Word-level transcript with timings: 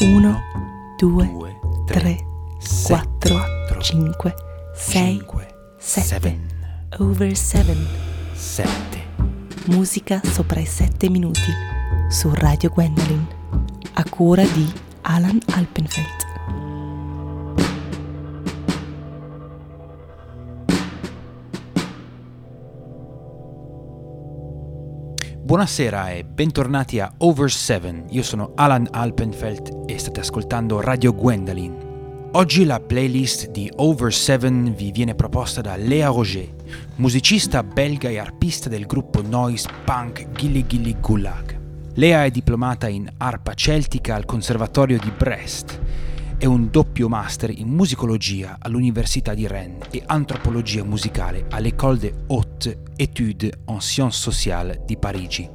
1, 0.00 0.34
2, 0.96 1.56
3, 1.86 2.26
4, 2.58 3.46
5, 3.80 4.34
6, 5.78 6.00
7. 6.00 6.40
Over 6.98 7.36
7. 7.36 7.76
7. 8.34 8.68
Musica 9.66 10.22
sopra 10.24 10.60
i 10.60 10.64
7 10.64 11.10
minuti 11.10 11.52
su 12.08 12.30
Radio 12.32 12.70
Gwendolyn 12.70 13.26
a 13.92 14.04
cura 14.08 14.42
di 14.42 14.72
Alan 15.02 15.38
Alpenfeld. 15.52 16.29
Buonasera 25.50 26.12
e 26.12 26.22
bentornati 26.22 27.00
a 27.00 27.12
Over 27.18 27.50
7. 27.50 28.04
Io 28.10 28.22
sono 28.22 28.52
Alan 28.54 28.86
Alpenfeld 28.88 29.82
e 29.90 29.98
state 29.98 30.20
ascoltando 30.20 30.80
Radio 30.80 31.12
Gwendolyn. 31.12 32.28
Oggi 32.34 32.64
la 32.64 32.78
playlist 32.78 33.50
di 33.50 33.68
Over 33.74 34.14
7 34.14 34.48
vi 34.70 34.92
viene 34.92 35.16
proposta 35.16 35.60
da 35.60 35.74
Lea 35.74 36.06
Roger, 36.06 36.48
musicista 36.98 37.64
belga 37.64 38.08
e 38.08 38.20
arpista 38.20 38.68
del 38.68 38.86
gruppo 38.86 39.22
noise 39.22 39.68
punk 39.84 40.30
Gilly 40.30 40.64
Gilly 40.68 40.94
Gulag. 41.00 41.58
Lea 41.94 42.26
è 42.26 42.30
diplomata 42.30 42.86
in 42.86 43.12
arpa 43.16 43.52
celtica 43.54 44.14
al 44.14 44.26
Conservatorio 44.26 45.00
di 45.00 45.10
Brest 45.10 45.79
e 46.42 46.46
un 46.46 46.70
doppio 46.70 47.06
master 47.10 47.50
in 47.50 47.68
musicologia 47.68 48.56
all'Università 48.58 49.34
di 49.34 49.46
Rennes 49.46 49.88
e 49.90 50.02
antropologia 50.06 50.82
musicale 50.82 51.44
all'École 51.50 51.98
des 51.98 52.14
Hautes 52.28 52.78
Études 52.96 53.50
en 53.66 53.78
Sciences 53.78 54.18
Sociales 54.18 54.80
di 54.86 54.96
Parigi. 54.96 55.46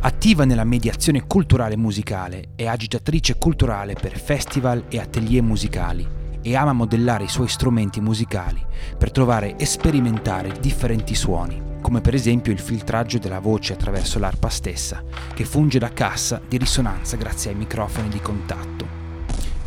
Attiva 0.00 0.44
nella 0.44 0.64
mediazione 0.64 1.26
culturale 1.26 1.74
musicale, 1.78 2.50
è 2.54 2.66
agitatrice 2.66 3.38
culturale 3.38 3.94
per 3.94 4.18
festival 4.18 4.84
e 4.90 5.00
atelier 5.00 5.42
musicali 5.42 6.06
e 6.42 6.54
ama 6.54 6.74
modellare 6.74 7.24
i 7.24 7.28
suoi 7.28 7.48
strumenti 7.48 8.02
musicali 8.02 8.62
per 8.96 9.10
trovare 9.10 9.56
e 9.56 9.64
sperimentare 9.64 10.52
differenti 10.60 11.14
suoni, 11.14 11.60
come 11.80 12.02
per 12.02 12.12
esempio 12.12 12.52
il 12.52 12.60
filtraggio 12.60 13.16
della 13.16 13.40
voce 13.40 13.72
attraverso 13.72 14.18
l'arpa 14.18 14.50
stessa, 14.50 15.02
che 15.32 15.46
funge 15.46 15.78
da 15.78 15.94
cassa 15.94 16.42
di 16.46 16.58
risonanza 16.58 17.16
grazie 17.16 17.52
ai 17.52 17.56
microfoni 17.56 18.08
di 18.10 18.20
contatto 18.20 18.97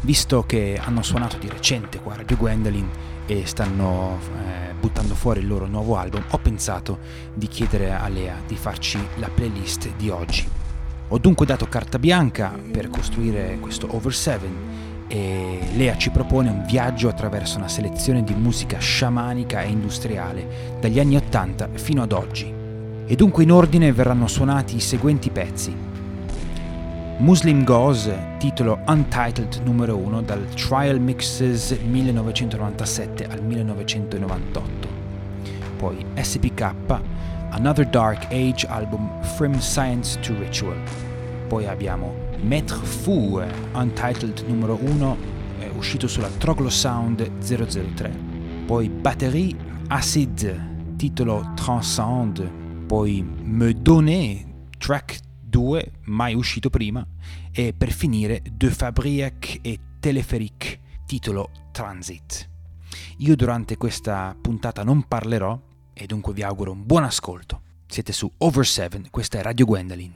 visto 0.01 0.43
che 0.45 0.79
hanno 0.83 1.01
suonato 1.01 1.37
di 1.37 1.47
recente 1.47 1.99
qua 1.99 2.15
Radio 2.15 2.37
Gwendolyn 2.37 2.89
e 3.25 3.45
stanno 3.45 4.19
eh, 4.43 4.73
buttando 4.73 5.15
fuori 5.15 5.39
il 5.39 5.47
loro 5.47 5.67
nuovo 5.67 5.95
album, 5.95 6.23
ho 6.29 6.37
pensato 6.39 6.99
di 7.33 7.47
chiedere 7.47 7.93
a 7.93 8.07
Lea 8.07 8.35
di 8.45 8.55
farci 8.55 8.99
la 9.15 9.29
playlist 9.33 9.89
di 9.95 10.09
oggi. 10.09 10.47
Ho 11.09 11.17
dunque 11.17 11.45
dato 11.45 11.67
carta 11.67 11.99
bianca 11.99 12.57
per 12.71 12.89
costruire 12.89 13.57
questo 13.59 13.87
Over 13.95 14.13
7 14.13 14.89
e 15.07 15.59
Lea 15.75 15.97
ci 15.97 16.09
propone 16.09 16.49
un 16.49 16.63
viaggio 16.65 17.09
attraverso 17.09 17.57
una 17.57 17.67
selezione 17.67 18.23
di 18.23 18.33
musica 18.33 18.79
sciamanica 18.79 19.61
e 19.61 19.67
industriale 19.67 20.77
dagli 20.79 20.99
anni 20.99 21.17
80 21.17 21.69
fino 21.73 22.01
ad 22.01 22.13
oggi. 22.13 22.51
E 23.05 23.15
dunque 23.15 23.43
in 23.43 23.51
ordine 23.51 23.91
verranno 23.91 24.27
suonati 24.27 24.77
i 24.77 24.79
seguenti 24.79 25.29
pezzi. 25.29 25.90
Muslim 27.21 27.63
Goes, 27.63 28.09
titolo 28.39 28.79
Untitled 28.87 29.61
numero 29.63 29.95
1 29.95 30.23
dal 30.25 30.43
Trial 30.55 30.99
Mixes 30.99 31.69
1997 31.69 33.27
al 33.29 33.43
1998. 33.43 34.87
Poi 35.77 36.03
SPK, 36.15 36.73
Another 37.51 37.85
Dark 37.85 38.25
Age 38.31 38.65
album 38.65 39.07
From 39.35 39.59
Science 39.59 40.19
to 40.21 40.33
Ritual. 40.33 40.77
Poi 41.47 41.67
abbiamo 41.67 42.11
Maître 42.41 42.83
Fou, 42.83 43.39
Untitled 43.75 44.43
numero 44.47 44.79
1, 44.81 45.15
eh, 45.59 45.69
uscito 45.77 46.07
sulla 46.07 46.29
Troglosound 46.39 47.29
003. 47.39 48.11
Poi 48.65 48.89
Batterie 48.89 49.55
Acid, 49.89 50.95
titolo 50.97 51.51
Transcende. 51.53 52.51
Poi 52.87 53.23
Me 53.43 53.73
Donner, 53.73 54.43
track 54.79 55.19
2, 55.51 55.91
mai 56.05 56.33
uscito 56.33 56.69
prima, 56.69 57.05
e 57.51 57.73
per 57.77 57.91
finire 57.91 58.41
De 58.49 58.71
Fabriac 58.71 59.59
e 59.61 59.79
Teleferic, 59.99 60.79
titolo 61.05 61.51
Transit. 61.71 62.49
Io 63.17 63.35
durante 63.35 63.75
questa 63.75 64.35
puntata 64.39 64.83
non 64.83 65.03
parlerò 65.03 65.59
e 65.93 66.05
dunque 66.07 66.33
vi 66.33 66.41
auguro 66.41 66.71
un 66.71 66.85
buon 66.85 67.03
ascolto. 67.03 67.61
Siete 67.85 68.13
su 68.13 68.31
Over 68.37 68.65
7, 68.65 69.03
questa 69.11 69.39
è 69.39 69.41
Radio 69.41 69.65
Gwendolyn. 69.65 70.13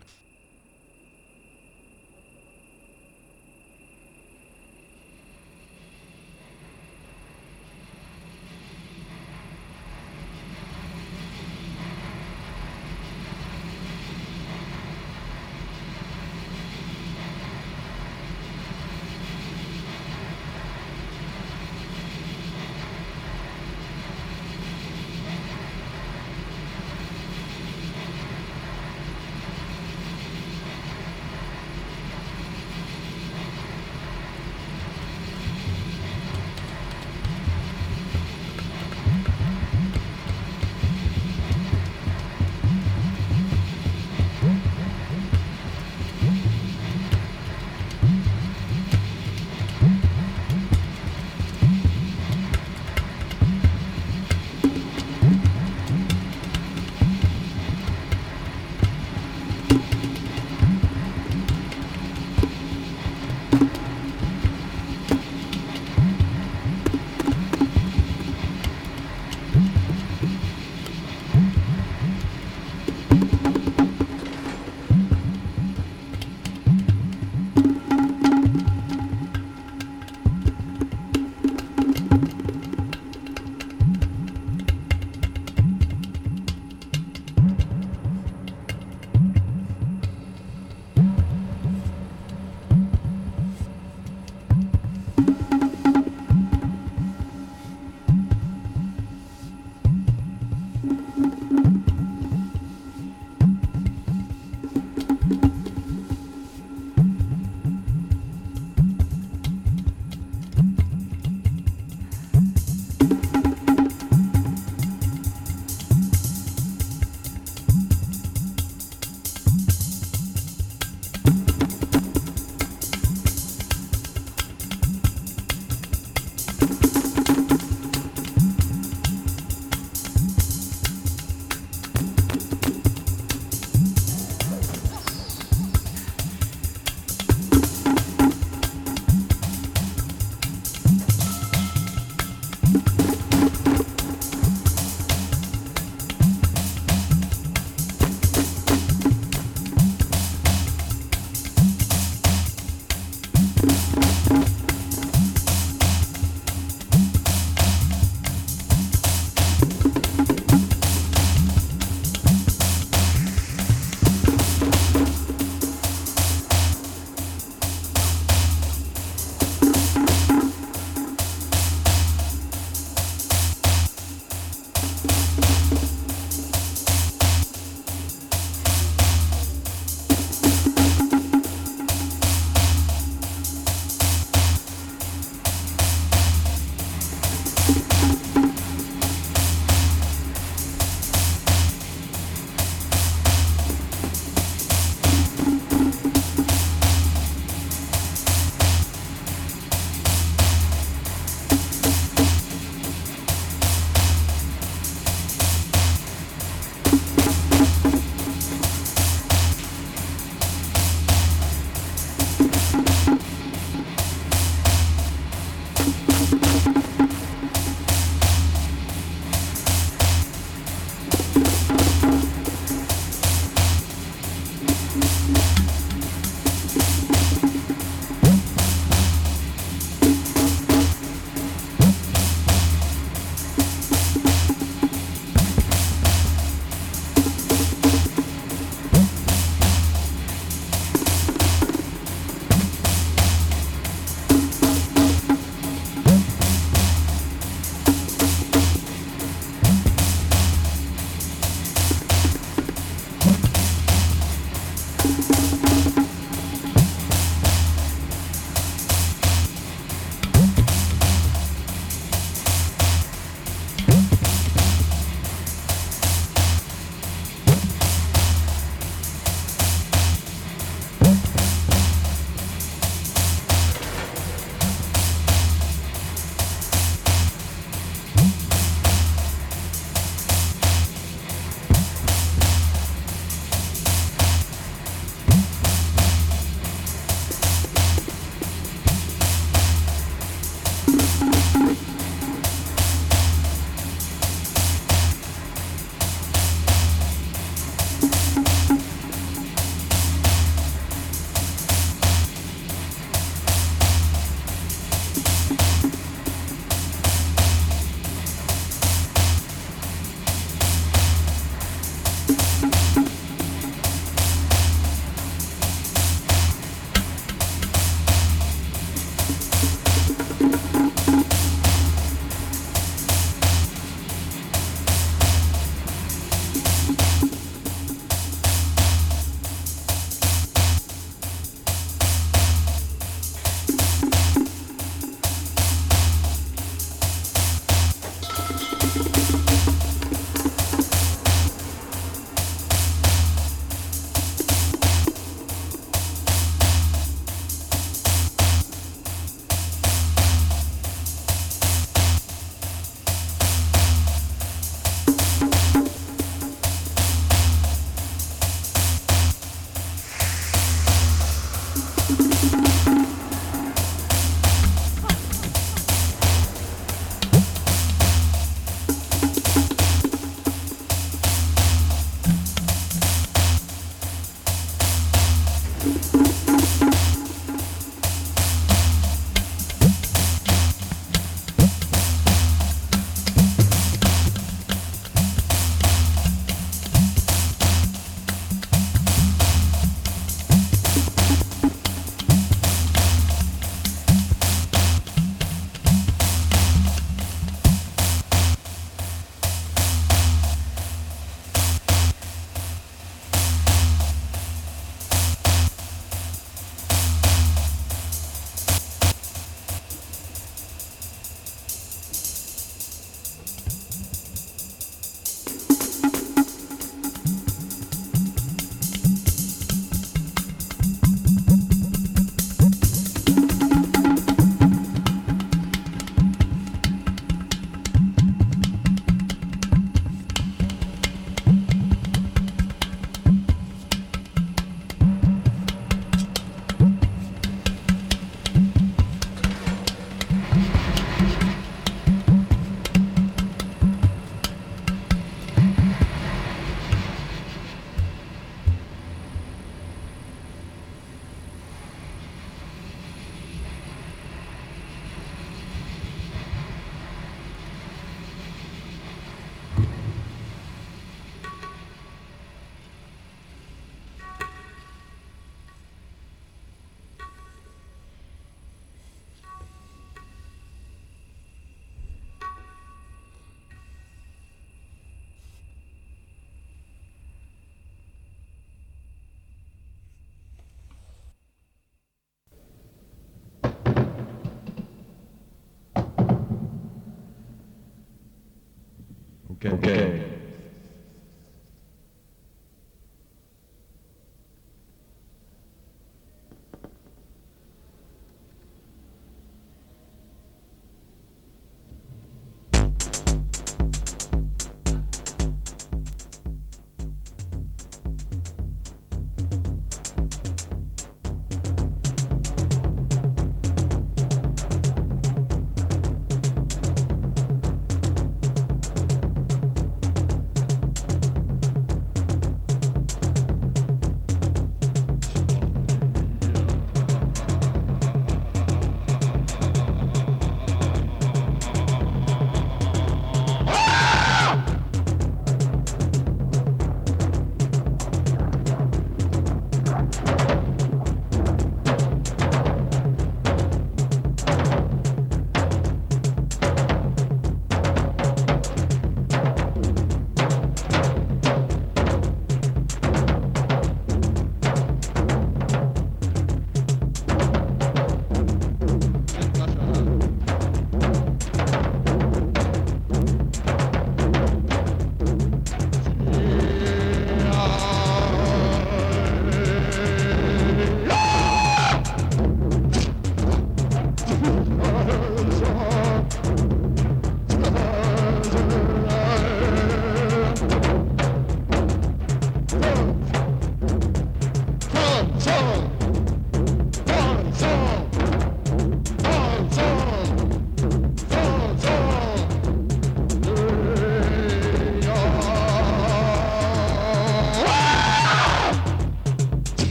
Okay. 489.64 489.70
okay. 489.70 490.35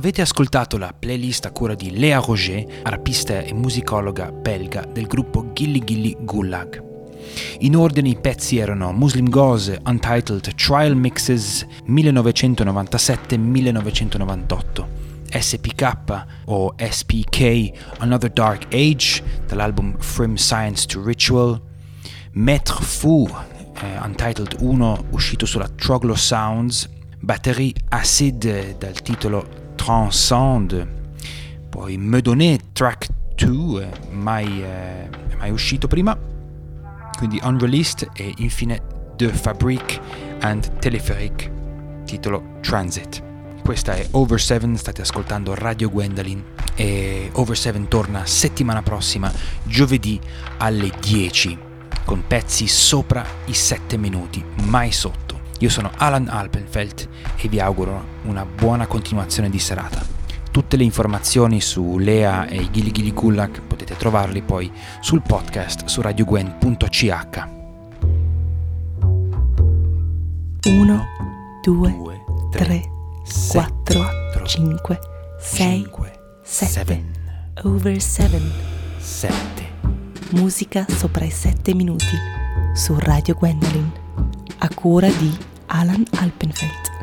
Avete 0.00 0.22
ascoltato 0.22 0.78
la 0.78 0.94
playlist 0.98 1.44
a 1.44 1.50
cura 1.50 1.74
di 1.74 1.98
Lea 1.98 2.20
Roger, 2.20 2.64
arpista 2.84 3.40
e 3.40 3.52
musicologa 3.52 4.32
belga 4.32 4.88
del 4.90 5.06
gruppo 5.06 5.50
Gilly 5.52 5.84
Gilly 5.84 6.16
Gulag. 6.20 6.82
In 7.58 7.76
ordine 7.76 8.08
i 8.08 8.16
pezzi 8.16 8.56
erano 8.56 8.92
Muslim 8.92 9.28
Goz 9.28 9.70
Untitled 9.84 10.54
Trial 10.54 10.96
Mixes 10.96 11.66
1997-1998, 11.86 14.86
SPK 15.38 16.24
o 16.46 16.74
SPK 16.78 17.70
Another 17.98 18.30
Dark 18.30 18.72
Age 18.72 19.22
dall'album 19.48 19.98
From 19.98 20.36
Science 20.36 20.86
to 20.86 21.02
Ritual, 21.02 21.60
Maître 22.32 22.82
Fou 22.82 23.28
eh, 23.28 24.00
Untitled 24.02 24.56
1 24.60 25.04
uscito 25.10 25.44
sulla 25.44 25.68
Troglo 25.68 26.14
Sounds, 26.14 26.88
Batterie 27.18 27.74
Acid 27.90 28.78
dal 28.78 29.02
titolo 29.02 29.59
Transcend, 29.82 30.86
poi 31.70 31.96
Medoné 31.96 32.58
Track 32.72 33.08
2, 33.34 33.82
eh, 33.82 34.14
mai, 34.14 34.62
eh, 34.62 35.08
mai 35.38 35.50
uscito 35.50 35.88
prima, 35.88 36.14
quindi 37.16 37.40
Unreleased 37.42 38.06
e 38.12 38.34
infine 38.36 38.82
De 39.16 39.28
Fabrique 39.28 39.98
and 40.40 40.78
Telepheric, 40.80 41.50
titolo 42.04 42.58
Transit. 42.60 43.22
Questa 43.64 43.94
è 43.94 44.06
Over 44.10 44.38
7, 44.38 44.76
state 44.76 45.00
ascoltando 45.00 45.54
Radio 45.54 45.88
Gwendolyn 45.88 46.44
e 46.74 47.30
Over 47.32 47.56
7 47.56 47.88
torna 47.88 48.26
settimana 48.26 48.82
prossima, 48.82 49.32
giovedì 49.62 50.20
alle 50.58 50.90
10, 51.00 51.58
con 52.04 52.22
pezzi 52.26 52.68
sopra 52.68 53.24
i 53.46 53.54
7 53.54 53.96
minuti, 53.96 54.44
mai 54.64 54.92
sotto. 54.92 55.39
Io 55.60 55.68
sono 55.68 55.90
Alan 55.98 56.26
Alpenfeld 56.28 57.08
e 57.36 57.48
vi 57.48 57.60
auguro 57.60 58.18
una 58.24 58.46
buona 58.46 58.86
continuazione 58.86 59.50
di 59.50 59.58
serata. 59.58 60.02
Tutte 60.50 60.78
le 60.78 60.84
informazioni 60.84 61.60
su 61.60 61.98
Lea 61.98 62.46
e 62.46 62.62
i 62.62 62.70
Gili 62.70 62.90
Gili 62.90 63.12
Gullak 63.12 63.60
potete 63.60 63.94
trovarli 63.94 64.40
poi 64.40 64.72
sul 65.00 65.20
podcast 65.20 65.84
su 65.84 66.00
radiogwen.ch. 66.00 67.48
1, 70.64 71.06
2, 71.62 71.96
3, 72.52 72.82
4, 73.52 74.46
5, 74.46 75.00
6, 75.38 75.90
7. 76.42 77.04
Over 77.64 78.00
7. 78.00 78.40
7. 78.98 79.34
Musica 80.30 80.86
sopra 80.88 81.26
i 81.26 81.30
7 81.30 81.74
minuti 81.74 82.16
su 82.72 82.98
Radio 82.98 83.34
Gwendolyn 83.34 83.92
a 84.58 84.68
cura 84.74 85.08
di 85.08 85.48
Alan 85.70 86.04
Alpenfeld. 86.20 86.99